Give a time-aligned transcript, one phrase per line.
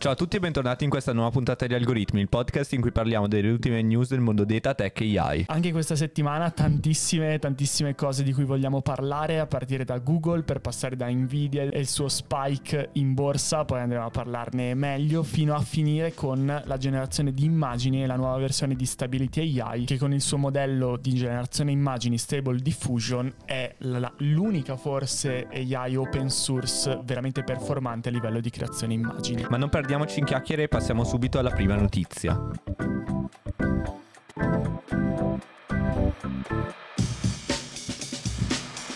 [0.00, 2.92] Ciao a tutti e bentornati in questa nuova puntata di Algoritmi, il podcast in cui
[2.92, 5.46] parliamo delle ultime news del mondo data, tech e AI.
[5.48, 10.60] Anche questa settimana tantissime, tantissime cose di cui vogliamo parlare, a partire da Google per
[10.60, 15.56] passare da Nvidia e il suo spike in borsa, poi andremo a parlarne meglio, fino
[15.56, 19.98] a finire con la generazione di immagini e la nuova versione di Stability AI, che
[19.98, 26.30] con il suo modello di generazione immagini Stable Diffusion è la, l'unica forse AI open
[26.30, 29.44] source veramente performante a livello di creazione immagini.
[29.50, 32.38] Ma non per perdiamoci in chiacchiere e passiamo subito alla prima notizia.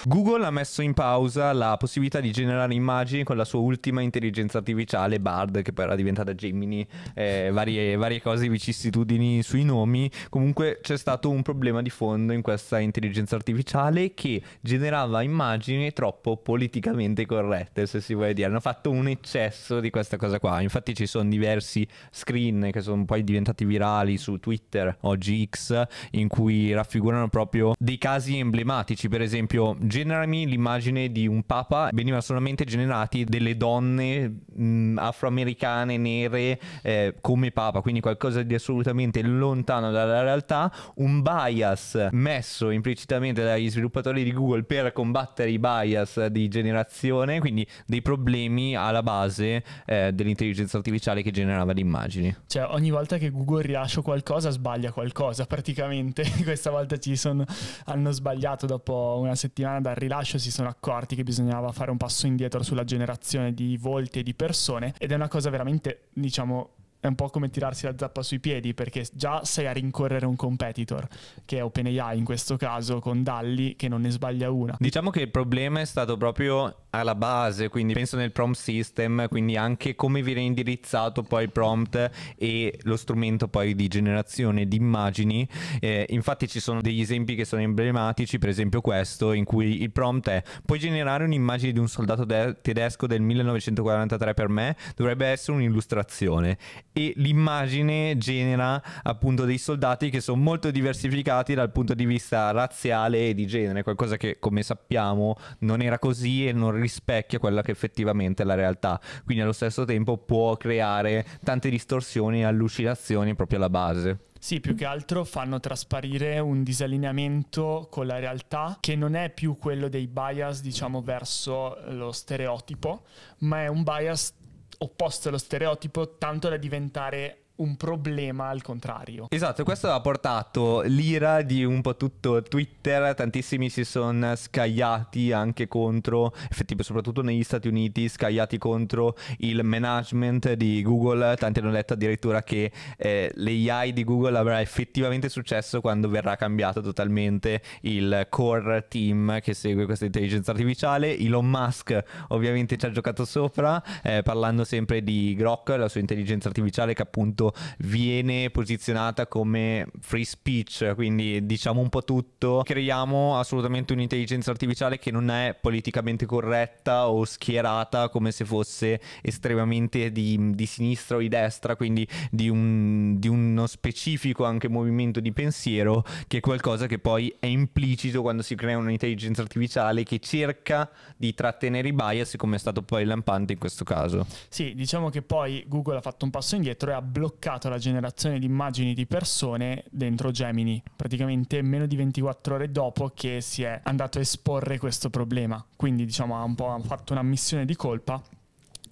[0.05, 4.59] Google ha messo in pausa la possibilità di generare immagini con la sua ultima intelligenza
[4.59, 6.85] artificiale, Bard, che poi era diventata Gemini,
[7.15, 10.11] eh, varie, varie, cose, vicissitudini sui nomi.
[10.29, 16.37] Comunque c'è stato un problema di fondo in questa intelligenza artificiale che generava immagini troppo
[16.37, 18.49] politicamente corrette, se si vuole dire.
[18.49, 20.61] Hanno fatto un eccesso di questa cosa qua.
[20.63, 25.81] Infatti ci sono diversi screen che sono poi diventati virali su Twitter, oggi X,
[26.11, 32.23] in cui raffigurano proprio dei casi emblematici, per esempio generami l'immagine di un papa, venivano
[32.23, 39.91] solamente generati delle donne mh, afroamericane, nere, eh, come papa, quindi qualcosa di assolutamente lontano
[39.91, 46.49] dalla realtà, un bias messo implicitamente dagli sviluppatori di Google per combattere i bias di
[46.49, 52.35] generazione, quindi dei problemi alla base eh, dell'intelligenza artificiale che generava le immagini.
[52.47, 57.45] Cioè ogni volta che Google rilascia qualcosa sbaglia qualcosa praticamente, questa volta ci sono,
[57.85, 62.27] hanno sbagliato dopo una settimana dal rilascio si sono accorti che bisognava fare un passo
[62.27, 67.09] indietro sulla generazione di volti e di persone ed è una cosa veramente, diciamo, è
[67.09, 71.09] un po' come tirarsi la zappa sui piedi perché già sei a rincorrere un competitor
[71.45, 74.77] che è OpenAI in questo caso con Dalli che non ne sbaglia una.
[74.79, 79.57] Diciamo che il problema è stato proprio alla base, quindi penso nel prompt system, quindi
[79.57, 85.49] anche come viene indirizzato poi il prompt e lo strumento poi di generazione di immagini.
[85.81, 89.91] Eh, infatti ci sono degli esempi che sono emblematici, per esempio questo in cui il
[89.91, 95.27] prompt è puoi generare un'immagine di un soldato de- tedesco del 1943 per me, dovrebbe
[95.27, 96.59] essere un'illustrazione
[96.93, 103.29] e l'immagine genera appunto dei soldati che sono molto diversificati dal punto di vista razziale
[103.29, 107.71] e di genere, qualcosa che come sappiamo non era così e non rispecchia quella che
[107.71, 113.59] effettivamente è la realtà, quindi allo stesso tempo può creare tante distorsioni e allucinazioni proprio
[113.59, 114.19] alla base.
[114.43, 119.57] Sì, più che altro fanno trasparire un disallineamento con la realtà che non è più
[119.57, 123.05] quello dei bias, diciamo, verso lo stereotipo,
[123.39, 124.35] ma è un bias
[124.79, 129.27] opposto allo stereotipo tanto da diventare un problema al contrario.
[129.31, 135.69] Esatto, questo ha portato l'ira di un po' tutto Twitter, tantissimi si sono scagliati anche
[135.69, 141.95] contro, effettivamente soprattutto negli Stati Uniti, scagliati contro il management di Google, tanti hanno detto
[141.95, 148.87] addirittura che eh, l'AI di Google avrà effettivamente successo quando verrà cambiato totalmente il core
[148.89, 151.17] team che segue questa intelligenza artificiale.
[151.17, 156.49] Elon Musk ovviamente ci ha giocato sopra, eh, parlando sempre di Grok, la sua intelligenza
[156.49, 162.63] artificiale che appunto appunto viene posizionata come free speech, quindi diciamo un po' tutto.
[162.65, 170.11] Creiamo assolutamente un'intelligenza artificiale che non è politicamente corretta o schierata come se fosse estremamente
[170.11, 175.33] di, di sinistra o di destra, quindi di, un, di uno specifico anche movimento di
[175.33, 180.91] pensiero, che è qualcosa che poi è implicito quando si crea un'intelligenza artificiale che cerca
[181.17, 184.27] di trattenere i bias, come è stato poi lampante in questo caso.
[184.49, 187.79] Sì, diciamo che poi Google ha fatto un passo indietro e ha bloccato bloccato la
[187.79, 193.65] generazione di immagini di persone dentro Gemini, praticamente meno di 24 ore dopo che si
[193.65, 195.65] è andato a esporre questo problema.
[195.75, 198.15] Quindi diciamo ha un po' fatto una missione di colpa,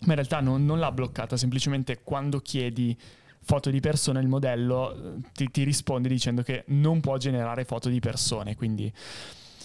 [0.01, 2.99] ma in realtà non, non l'ha bloccata, semplicemente quando chiedi
[3.43, 7.89] foto di persone il modello eh, ti, ti risponde dicendo che non può generare foto
[7.89, 8.93] di persone, quindi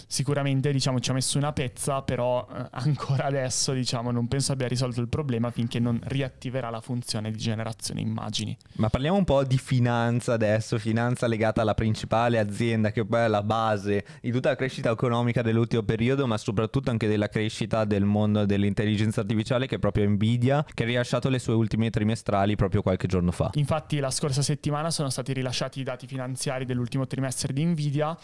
[0.06, 4.68] sicuramente diciamo, ci ha messo una pezza, però eh, ancora adesso diciamo, non penso abbia
[4.68, 8.56] risolto il problema finché non riattiverà la funzione di generazione immagini.
[8.74, 13.28] Ma parliamo un po' di finanza adesso, finanza legata alla principale azienda che poi è
[13.28, 18.04] la base di tutta la crescita economica dell'ultimo periodo, ma soprattutto anche della crescita del
[18.04, 22.82] mondo dell'intelligenza artificiale che è proprio Nvidia, che ha rilasciato le sue ultime trimestrali proprio
[22.82, 23.50] qualche giorno fa.
[23.54, 28.16] Infatti la scorsa settimana sono stati rilasciati i dati finanziari dell'ultimo trimestre di Nvidia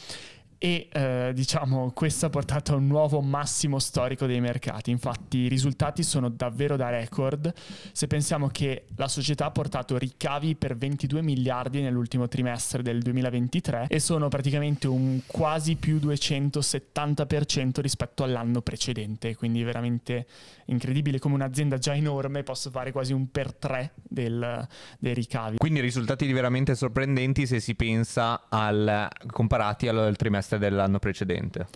[0.65, 4.93] e eh, diciamo questo ha portato a un nuovo massimo storico dei mercati.
[4.93, 7.53] Infatti i risultati sono davvero da record.
[7.91, 13.87] Se pensiamo che la società ha portato ricavi per 22 miliardi nell'ultimo trimestre del 2023
[13.89, 20.27] e sono praticamente un quasi più 270% rispetto all'anno precedente, quindi veramente
[20.67, 24.65] incredibile come un'azienda già enorme possa fare quasi un per tre del,
[25.01, 25.57] dei ricavi.
[25.57, 31.67] Quindi risultati veramente sorprendenti se si pensa al comparati al trimestre trimestre dell'anno precedente.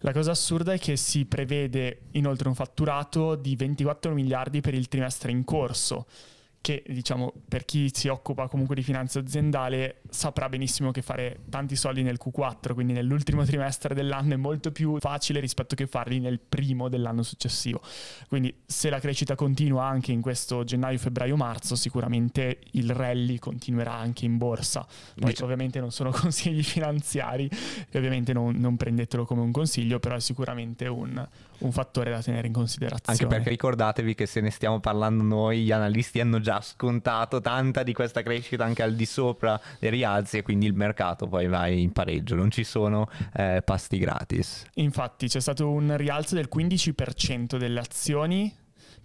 [0.00, 4.88] La cosa assurda è che si prevede inoltre un fatturato di 24 miliardi per il
[4.88, 6.06] trimestre in corso
[6.60, 11.74] che diciamo per chi si occupa comunque di finanza aziendale saprà benissimo che fare tanti
[11.74, 16.38] soldi nel Q4, quindi nell'ultimo trimestre dell'anno è molto più facile rispetto che farli nel
[16.38, 17.80] primo dell'anno successivo.
[18.28, 23.92] Quindi se la crescita continua anche in questo gennaio, febbraio, marzo, sicuramente il rally continuerà
[23.92, 24.86] anche in borsa.
[25.16, 25.42] Poi Dice.
[25.42, 27.50] ovviamente non sono consigli finanziari
[27.90, 31.26] e ovviamente non, non, prendetelo come un consiglio, però è sicuramente un,
[31.58, 33.18] un fattore da tenere in considerazione.
[33.18, 37.82] Anche perché ricordatevi che se ne stiamo parlando noi, gli analisti hanno già scontato tanta
[37.82, 41.66] di questa crescita anche al di sopra dei rialzi e quindi il mercato poi va
[41.66, 44.64] in pareggio, non ci sono eh, pasti gratis.
[44.74, 48.54] Infatti c'è stato un rialzo del 15% delle azioni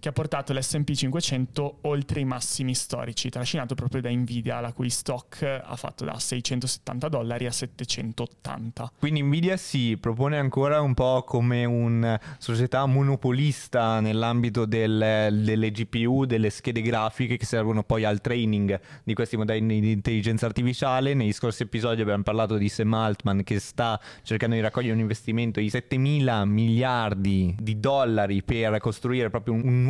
[0.00, 4.88] che ha portato l'SP 500 oltre i massimi storici, trascinato proprio da Nvidia, la cui
[4.88, 8.92] stock ha fatto da 670 dollari a 780.
[8.98, 16.24] Quindi Nvidia si propone ancora un po' come una società monopolista nell'ambito del, delle GPU,
[16.24, 21.12] delle schede grafiche che servono poi al training di questi modelli di intelligenza artificiale.
[21.12, 25.60] Negli scorsi episodi abbiamo parlato di Sam Altman che sta cercando di raccogliere un investimento
[25.60, 29.88] di 7 mila miliardi di dollari per costruire proprio un nuovo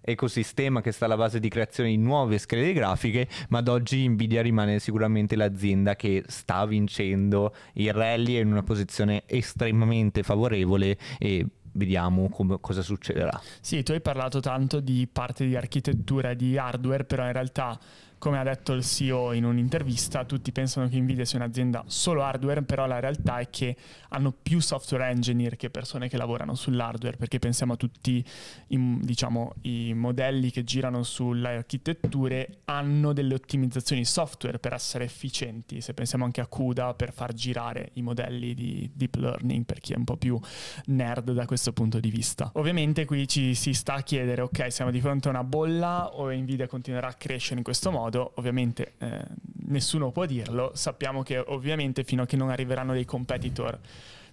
[0.00, 4.42] ecosistema che sta alla base di creazione di nuove schede grafiche, ma ad oggi Nvidia
[4.42, 11.46] rimane sicuramente l'azienda che sta vincendo il rally è in una posizione estremamente favorevole e
[11.72, 13.40] vediamo come, cosa succederà.
[13.60, 17.78] Sì, tu hai parlato tanto di parte di architettura di hardware, però in realtà
[18.24, 22.62] come ha detto il CEO in un'intervista, tutti pensano che Nvidia sia un'azienda solo hardware,
[22.62, 23.76] però la realtà è che
[24.08, 28.24] hanno più software engineer che persone che lavorano sull'hardware, perché pensiamo a tutti
[28.68, 35.82] i, diciamo, i modelli che girano sulle architetture hanno delle ottimizzazioni software per essere efficienti.
[35.82, 39.92] Se pensiamo anche a CUDA per far girare i modelli di deep learning, per chi
[39.92, 40.40] è un po' più
[40.86, 42.50] nerd da questo punto di vista.
[42.54, 46.32] Ovviamente qui ci si sta a chiedere, ok, siamo di fronte a una bolla o
[46.32, 48.12] Nvidia continuerà a crescere in questo modo?
[48.14, 49.24] Modo, ovviamente eh,
[49.66, 53.78] nessuno può dirlo, sappiamo che ovviamente fino a che non arriveranno dei competitor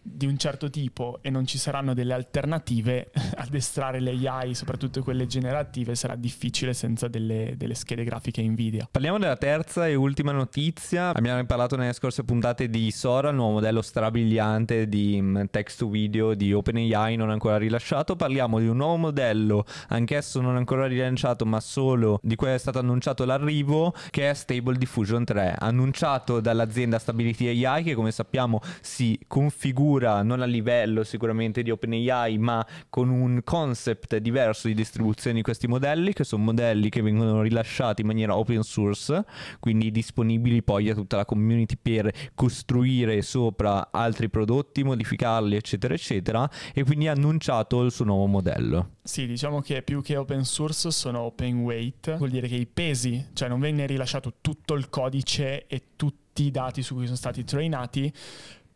[0.03, 5.25] di un certo tipo e non ci saranno delle alternative, addestrare le AI, soprattutto quelle
[5.25, 8.87] generative, sarà difficile senza delle, delle, schede grafiche Nvidia.
[8.89, 11.13] Parliamo della terza e ultima notizia.
[11.13, 15.89] Abbiamo parlato nelle scorse puntate di Sora, il nuovo modello strabiliante di mm, text to
[15.89, 18.15] video di OpenAI non ancora rilasciato.
[18.15, 22.79] Parliamo di un nuovo modello, anch'esso non ancora rilanciato, ma solo di cui è stato
[22.79, 29.19] annunciato l'arrivo, che è Stable Diffusion 3, annunciato dall'azienda Stability AI che come sappiamo si
[29.27, 35.41] configura non a livello sicuramente di OpenAI, ma con un concept diverso di distribuzione di
[35.41, 39.25] questi modelli, che sono modelli che vengono rilasciati in maniera open source,
[39.59, 46.49] quindi disponibili poi a tutta la community per costruire sopra altri prodotti, modificarli, eccetera, eccetera,
[46.73, 48.97] e quindi ha annunciato il suo nuovo modello.
[49.03, 53.29] Sì, diciamo che più che open source sono open weight, vuol dire che i pesi,
[53.33, 57.43] cioè non venne rilasciato tutto il codice e tutti i dati su cui sono stati
[57.43, 58.11] trainati,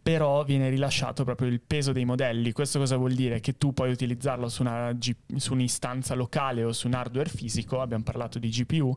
[0.05, 2.51] però viene rilasciato proprio il peso dei modelli.
[2.51, 3.39] Questo cosa vuol dire?
[3.39, 4.95] Che tu puoi utilizzarlo su, una
[5.35, 8.95] su un'istanza locale o su un hardware fisico, abbiamo parlato di GPU,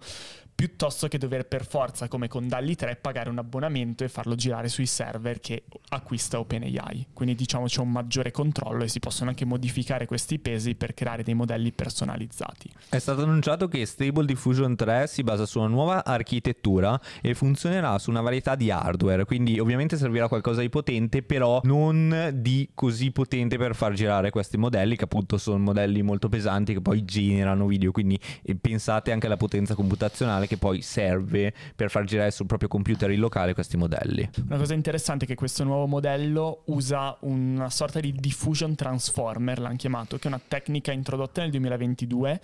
[0.59, 4.67] piuttosto che dover per forza, come con DALI 3, pagare un abbonamento e farlo girare
[4.67, 7.07] sui server che acquista OpenAI.
[7.13, 11.23] Quindi diciamo c'è un maggiore controllo e si possono anche modificare questi pesi per creare
[11.23, 12.73] dei modelli personalizzati.
[12.89, 17.97] È stato annunciato che Stable Diffusion 3 si basa su una nuova architettura e funzionerà
[18.01, 23.11] su una varietà di hardware, quindi ovviamente servirà qualcosa di potente, però non di così
[23.13, 27.67] potente per far girare questi modelli, che appunto sono modelli molto pesanti che poi generano
[27.67, 32.47] video, quindi eh, pensate anche alla potenza computazionale che poi serve per far girare sul
[32.47, 34.29] proprio computer in locale questi modelli.
[34.47, 39.77] Una cosa interessante è che questo nuovo modello usa una sorta di diffusion transformer, l'hanno
[39.77, 42.41] chiamato, che è una tecnica introdotta nel 2022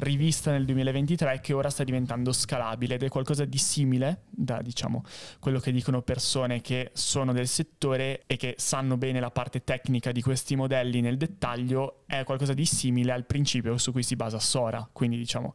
[0.00, 5.04] rivista nel 2023 che ora sta diventando scalabile ed è qualcosa di simile da diciamo
[5.38, 7.89] quello che dicono persone che sono del settore
[8.26, 12.66] e che sanno bene la parte tecnica di questi modelli nel dettaglio è qualcosa di
[12.66, 15.54] simile al principio su cui si basa Sora, quindi diciamo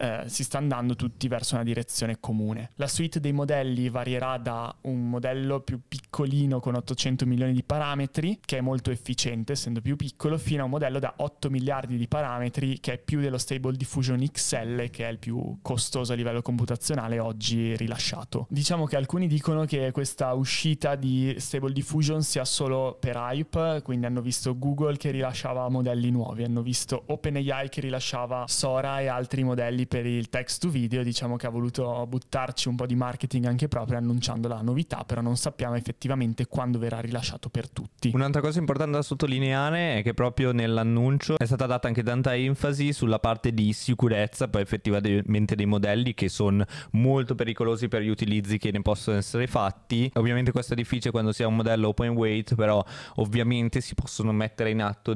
[0.00, 2.70] eh, si sta andando tutti verso una direzione comune.
[2.76, 8.38] La suite dei modelli varierà da un modello più piccolino con 800 milioni di parametri,
[8.44, 12.06] che è molto efficiente essendo più piccolo, fino a un modello da 8 miliardi di
[12.06, 16.42] parametri, che è più dello Stable Diffusion XL, che è il più costoso a livello
[16.42, 18.46] computazionale oggi rilasciato.
[18.50, 24.06] Diciamo che alcuni dicono che questa uscita di Stable Diffusion sia solo per hype, quindi
[24.06, 29.42] hanno visto Google che rilasciava modelli nuovi, hanno visto OpenAI che rilasciava Sora e altri
[29.44, 33.46] modelli per il text to video, diciamo che ha voluto buttarci un po' di marketing
[33.46, 38.10] anche proprio annunciando la novità, però non sappiamo effettivamente quando verrà rilasciato per tutti.
[38.14, 42.92] Un'altra cosa importante da sottolineare è che proprio nell'annuncio è stata data anche tanta enfasi
[42.92, 48.58] sulla parte di sicurezza poi effettivamente dei modelli che sono molto pericolosi per gli utilizzi
[48.58, 50.10] che ne possono essere fatti.
[50.14, 52.84] Ovviamente questo è difficile quando si ha un modello open weight, però
[53.16, 55.14] ovviamente si possono mettere in atto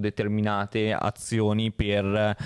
[0.71, 2.37] determinate azioni per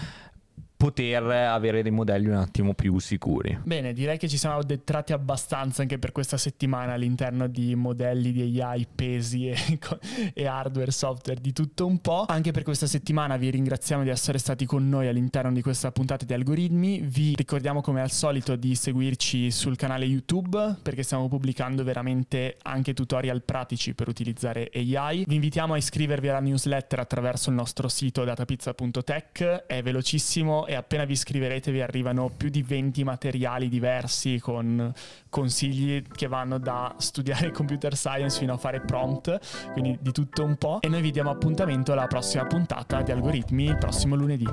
[0.76, 3.58] poter avere dei modelli un attimo più sicuri.
[3.64, 8.60] Bene, direi che ci siamo addentrati abbastanza anche per questa settimana all'interno di modelli di
[8.60, 9.56] AI, pesi e,
[10.34, 12.26] e, hardware, software, di tutto un po'.
[12.28, 16.24] Anche per questa settimana vi ringraziamo di essere stati con noi all'interno di questa puntata
[16.24, 17.00] di algoritmi.
[17.00, 22.92] Vi ricordiamo come al solito di seguirci sul canale YouTube perché stiamo pubblicando veramente anche
[22.92, 25.24] tutorial pratici per utilizzare AI.
[25.26, 31.04] Vi invitiamo a iscrivervi alla newsletter attraverso il nostro sito datapizza.tech, è velocissimo e appena
[31.04, 34.92] vi iscriverete vi arrivano più di 20 materiali diversi con
[35.28, 40.56] consigli che vanno da studiare computer science fino a fare prompt, quindi di tutto un
[40.56, 40.80] po'.
[40.80, 44.46] E noi vi diamo appuntamento alla prossima puntata di algoritmi il prossimo lunedì.